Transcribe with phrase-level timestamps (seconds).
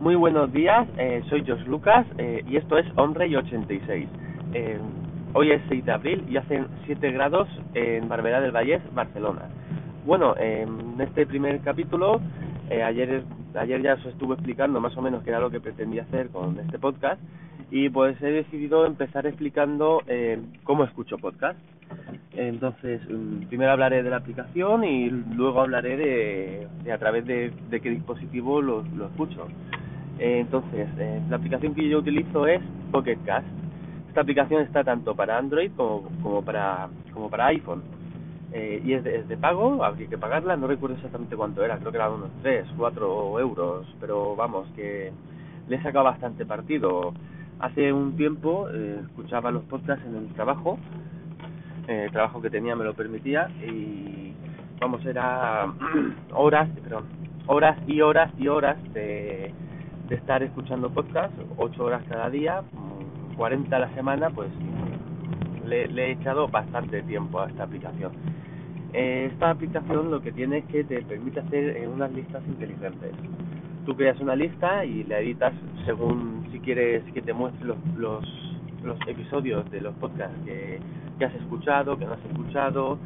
[0.00, 4.08] Muy buenos días, eh, soy Jos Lucas eh, y esto es Onrey86.
[4.54, 4.78] Eh,
[5.34, 9.42] hoy es 6 de abril y hacen 7 grados en Barberá del Vallés, Barcelona.
[10.06, 12.18] Bueno, en este primer capítulo,
[12.70, 13.24] eh, ayer,
[13.54, 16.58] ayer ya os estuve explicando más o menos qué era lo que pretendía hacer con
[16.60, 17.20] este podcast
[17.70, 21.58] y pues he decidido empezar explicando eh, cómo escucho podcast.
[22.32, 27.80] Entonces, mm, primero hablaré de la aplicación y luego hablaré de, a través de, de
[27.82, 29.46] qué dispositivo lo escucho.
[30.20, 32.60] Eh, entonces, eh, la aplicación que yo utilizo es
[32.92, 33.46] Pocket Cast.
[34.08, 37.82] Esta aplicación está tanto para Android como, como para como para iPhone.
[38.52, 41.78] Eh, y es de, es de pago, habría que pagarla, no recuerdo exactamente cuánto era,
[41.78, 45.12] creo que eran unos 3, 4 euros, pero vamos, que
[45.68, 47.14] le he sacado bastante partido.
[47.60, 50.78] Hace un tiempo eh, escuchaba los podcasts en el trabajo,
[51.86, 54.34] eh, el trabajo que tenía me lo permitía y
[54.80, 55.72] vamos, era
[56.34, 57.04] horas, perdón,
[57.46, 59.54] horas y horas y horas de,
[60.10, 62.62] de estar escuchando podcasts, 8 horas cada día,
[63.36, 64.50] 40 a la semana, pues
[65.64, 68.10] le, le he echado bastante tiempo a esta aplicación.
[68.92, 73.12] Eh, esta aplicación lo que tiene es que te permite hacer eh, unas listas inteligentes.
[73.86, 75.54] Tú creas una lista y la editas
[75.86, 78.24] según si quieres que te muestre los, los,
[78.82, 80.80] los episodios de los podcasts que,
[81.20, 82.98] que has escuchado, que no has escuchado,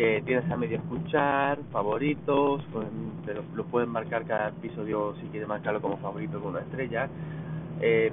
[0.00, 2.86] que tienes a medio escuchar, favoritos, pues,
[3.26, 7.06] te lo, pueden marcar cada episodio si quieres marcarlo como favorito con una estrella.
[7.82, 8.10] Eh,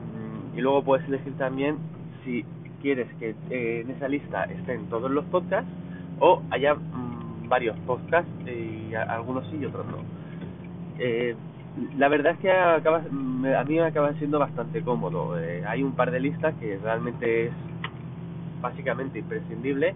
[0.54, 1.78] y luego puedes elegir también
[2.26, 2.44] si
[2.82, 5.72] quieres que eh, en esa lista estén todos los podcasts
[6.20, 10.00] o haya mmm, varios podcasts y a, algunos sí y otros no.
[11.00, 11.38] Eh,
[11.98, 15.40] la verdad es que acaba, a mí me acaba siendo bastante cómodo.
[15.40, 17.54] Eh, hay un par de listas que realmente es
[18.62, 19.96] básicamente imprescindible,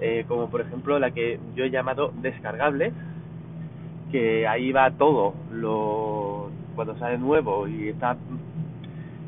[0.00, 2.92] eh, como por ejemplo la que yo he llamado descargables,
[4.10, 8.16] que ahí va todo lo cuando sale nuevo y está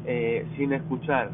[0.06, 1.30] eh, sin escuchar,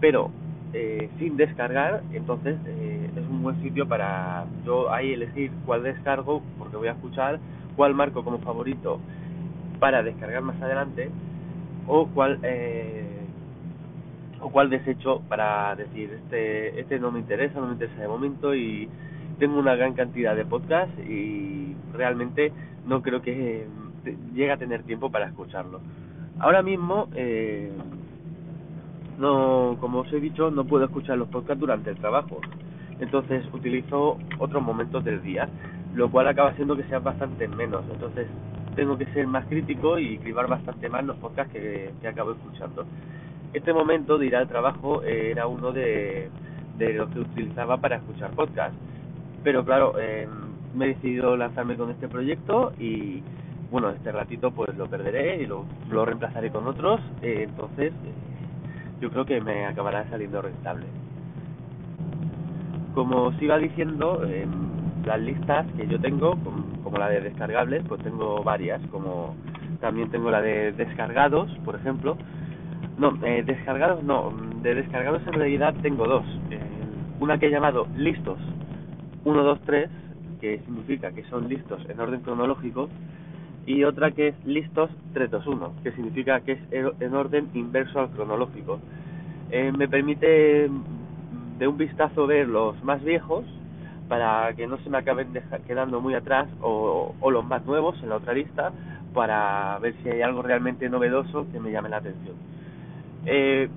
[0.00, 0.30] pero
[0.72, 6.42] eh, sin descargar, entonces eh, es un buen sitio para yo ahí elegir cuál descargo,
[6.58, 7.40] porque voy a escuchar,
[7.76, 8.98] cuál marco como favorito
[9.78, 11.10] para descargar más adelante,
[11.86, 13.21] o cuál eh,
[14.42, 18.54] o cuál desecho para decir este este no me interesa, no me interesa de momento
[18.54, 18.88] y
[19.38, 22.52] tengo una gran cantidad de podcasts y realmente
[22.86, 23.66] no creo que
[24.34, 25.80] llegue a tener tiempo para escucharlo.
[26.40, 27.70] Ahora mismo eh,
[29.18, 32.40] no, como os he dicho, no puedo escuchar los podcasts durante el trabajo.
[32.98, 35.48] Entonces utilizo otros momentos del día,
[35.94, 37.84] lo cual acaba siendo que sean bastante menos.
[37.90, 38.26] Entonces
[38.74, 42.84] tengo que ser más crítico y cribar bastante más los podcasts que, que acabo escuchando.
[43.52, 46.30] Este momento de ir al trabajo eh, era uno de,
[46.78, 48.78] de los que utilizaba para escuchar podcasts.
[49.42, 50.28] Pero claro, eh,
[50.74, 53.22] me he decidido lanzarme con este proyecto y
[53.70, 57.00] bueno, este ratito pues lo perderé y lo, lo reemplazaré con otros.
[57.22, 58.12] Eh, entonces, eh,
[59.00, 60.86] yo creo que me acabará saliendo rentable.
[62.94, 64.46] Como os iba diciendo, eh,
[65.06, 66.36] las listas que yo tengo,
[66.84, 69.34] como la de descargables, pues tengo varias, como
[69.80, 72.16] también tengo la de descargados, por ejemplo.
[72.98, 74.32] No, eh, descargados no,
[74.62, 76.26] de descargados en realidad tengo dos.
[76.50, 76.60] Eh,
[77.20, 78.38] una que he llamado listos
[79.24, 79.90] 1, 2, 3,
[80.40, 82.88] que significa que son listos en orden cronológico,
[83.66, 88.00] y otra que es listos 3, 2, 1, que significa que es en orden inverso
[88.00, 88.80] al cronológico.
[89.50, 90.68] Eh, me permite
[91.58, 93.44] de un vistazo ver los más viejos
[94.08, 95.28] para que no se me acaben
[95.66, 98.72] quedando muy atrás o, o los más nuevos en la otra lista
[99.14, 102.34] para ver si hay algo realmente novedoso que me llame la atención.
[103.26, 103.68] Eh,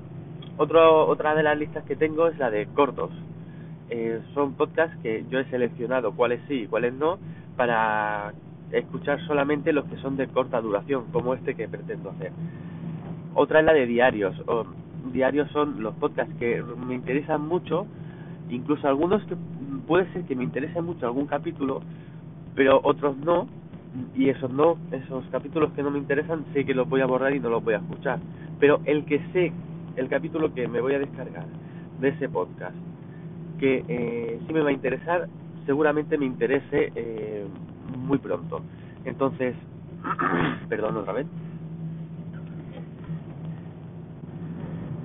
[0.57, 3.11] otro, otra de las listas que tengo es la de cortos.
[3.89, 7.19] Eh, son podcasts que yo he seleccionado cuáles sí y cuáles no
[7.55, 8.33] para
[8.71, 12.31] escuchar solamente los que son de corta duración, como este que pretendo hacer.
[13.35, 14.35] Otra es la de diarios.
[15.11, 17.85] Diarios son los podcasts que me interesan mucho,
[18.49, 19.35] incluso algunos que
[19.85, 21.81] puede ser que me interese mucho algún capítulo,
[22.55, 23.47] pero otros no,
[24.15, 27.33] y esos no, esos capítulos que no me interesan, sé que los voy a borrar
[27.33, 28.19] y no los voy a escuchar.
[28.59, 29.51] Pero el que sé,
[29.95, 31.45] el capítulo que me voy a descargar
[31.99, 32.75] de ese podcast,
[33.59, 35.27] que eh, sí me va a interesar,
[35.65, 37.45] seguramente me interese eh,
[37.97, 38.61] muy pronto.
[39.05, 39.55] Entonces,
[40.69, 41.27] perdón otra vez.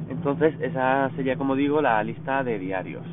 [0.08, 3.04] Entonces, esa sería, como digo, la lista de diarios.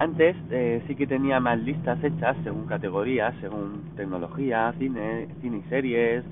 [0.00, 5.68] Antes eh, sí que tenía más listas hechas según categorías, según tecnología, cine, cine y
[5.68, 6.24] series,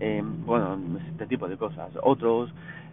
[0.00, 0.78] eh, bueno,
[1.10, 1.90] este tipo de cosas.
[2.02, 2.50] Otros,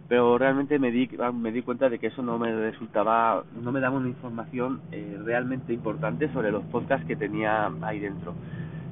[0.08, 3.80] pero realmente me di, me di cuenta de que eso no me resultaba, no me
[3.80, 8.34] daba una información eh, realmente importante sobre los podcasts que tenía ahí dentro.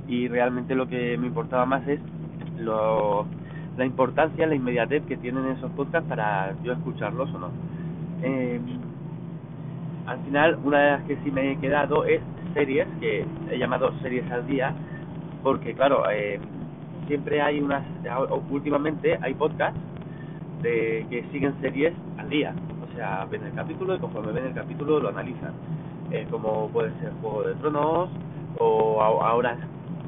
[0.07, 2.01] Y realmente lo que me importaba más es
[2.57, 3.27] lo,
[3.77, 7.51] la importancia, la inmediatez que tienen esos podcasts para yo escucharlos o no.
[8.23, 8.61] Eh,
[10.09, 12.23] al final, una de las que sí me he quedado es
[12.55, 14.75] series, que he llamado series al día,
[15.43, 16.41] porque claro, eh,
[17.07, 17.85] siempre hay unas,
[18.49, 19.79] últimamente hay podcasts
[20.63, 24.55] de que siguen series al día, o sea, ven el capítulo y conforme ven el
[24.55, 25.53] capítulo lo analizan,
[26.11, 28.09] eh, como puede ser Juego de Tronos,
[28.59, 29.59] o ahora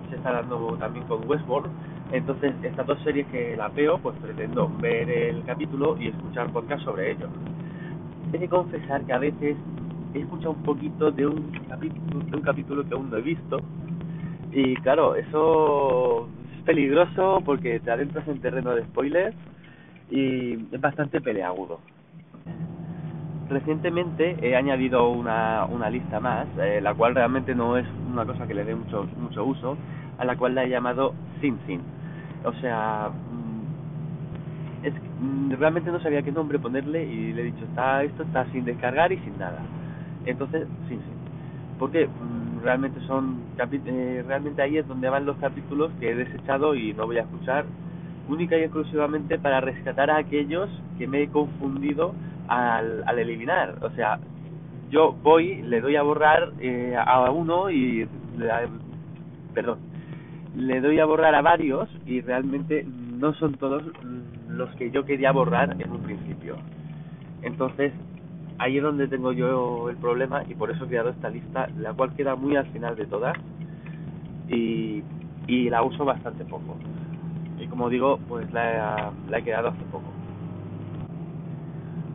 [0.08, 1.70] se está dando también con Westworld,
[2.12, 6.82] entonces estas dos series que la veo, pues pretendo ver el capítulo y escuchar podcast
[6.84, 7.28] sobre ellos.
[8.32, 9.56] He de confesar que a veces
[10.14, 13.58] he escuchado un poquito de un capítulo, de un capítulo que aún no he visto,
[14.52, 19.36] y claro, eso es peligroso porque te adentras en terreno de spoilers
[20.10, 21.78] y es bastante peleagudo.
[23.48, 28.46] Recientemente he añadido una, una lista más, eh, la cual realmente no es una cosa
[28.46, 29.76] que le dé mucho, mucho uso,
[30.18, 31.80] a la cual la he llamado Sin Sin.
[32.44, 37.64] O sea, mm, es, mm, realmente no sabía qué nombre ponerle y le he dicho,
[37.64, 39.62] está esto está sin descargar y sin nada.
[40.26, 41.20] Entonces, Sin Sin.
[41.78, 42.08] Porque
[42.62, 47.06] realmente son eh, realmente ahí es donde van los capítulos que he desechado y no
[47.06, 47.64] voy a escuchar.
[48.28, 50.68] Única y exclusivamente para rescatar a aquellos
[50.98, 52.14] que me he confundido
[52.48, 53.76] al, al eliminar.
[53.82, 54.18] O sea
[54.90, 58.06] yo voy le doy a borrar eh, a uno y
[59.54, 59.78] perdón
[60.56, 62.84] le doy a borrar a varios y realmente
[63.18, 63.84] no son todos
[64.48, 66.56] los que yo quería borrar en un principio.
[67.42, 67.92] Entonces
[68.60, 71.94] ahí es donde tengo yo el problema y por eso he creado esta lista, la
[71.94, 73.36] cual queda muy al final de todas
[74.48, 75.02] y,
[75.48, 76.76] la uso bastante poco.
[77.58, 80.04] Y como digo, pues la, la he creado hace poco.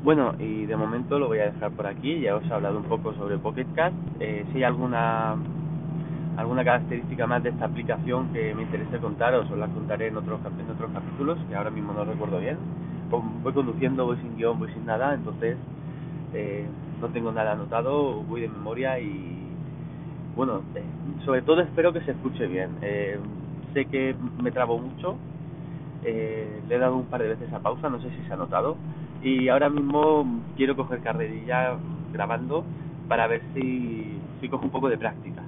[0.03, 2.85] Bueno, y de momento lo voy a dejar por aquí, ya os he hablado un
[2.85, 3.95] poco sobre Pocket Cast.
[4.19, 5.35] Eh, si hay alguna
[6.37, 10.39] alguna característica más de esta aplicación que me interese contaros, os la contaré en otros,
[10.59, 12.57] en otros capítulos, que ahora mismo no recuerdo bien.
[13.09, 15.57] Voy conduciendo, voy sin guion, voy sin nada, entonces
[16.35, 16.65] eh,
[17.01, 19.45] no tengo nada anotado, voy de memoria y
[20.35, 20.83] bueno, eh,
[21.23, 22.69] sobre todo espero que se escuche bien.
[22.81, 23.17] Eh,
[23.73, 25.15] sé que me trabo mucho,
[26.03, 28.37] eh, le he dado un par de veces a pausa, no sé si se ha
[28.37, 28.75] notado,
[29.21, 31.77] y ahora mismo quiero coger carrerilla
[32.13, 32.63] grabando
[33.07, 35.41] para ver si, si cojo un poco de práctica.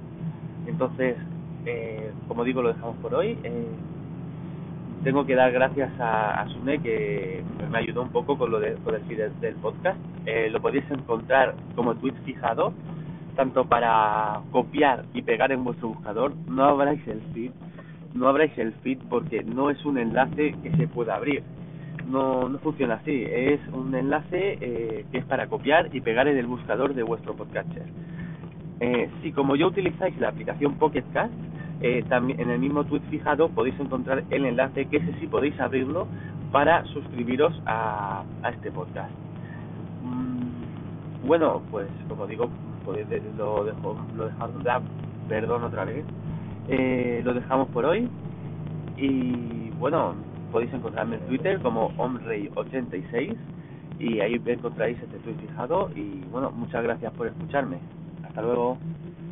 [0.66, 1.16] Entonces,
[1.64, 3.38] eh, como digo, lo dejamos por hoy.
[3.42, 3.68] Eh,
[5.04, 8.74] tengo que dar gracias a, a Sune que me ayudó un poco con lo de,
[8.84, 9.98] con el feed del podcast.
[10.30, 12.74] Eh, lo podéis encontrar como tweet fijado,
[13.34, 16.34] tanto para copiar y pegar en vuestro buscador.
[16.46, 17.50] No abráis el feed,
[18.12, 21.42] no abráis el feed porque no es un enlace que se pueda abrir.
[22.10, 26.36] No, no funciona así, es un enlace eh, que es para copiar y pegar en
[26.36, 27.86] el buscador de vuestro podcatcher.
[28.80, 31.32] Eh, si como yo utilizáis la aplicación Pocket Cast,
[31.80, 35.58] eh, también en el mismo tweet fijado podéis encontrar el enlace que ese sí podéis
[35.58, 36.06] abrirlo
[36.52, 39.27] para suscribiros a, a este podcast.
[41.28, 42.48] Bueno, pues como digo,
[42.86, 44.62] podéis, lo dejo, lo dejamos,
[45.28, 46.02] perdón otra vez,
[46.68, 48.08] eh, lo dejamos por hoy
[48.96, 50.14] y bueno,
[50.50, 53.36] podéis encontrarme en Twitter como omrey86
[53.98, 57.76] y ahí encontraréis este tweet fijado y bueno, muchas gracias por escucharme.
[58.26, 58.78] Hasta luego.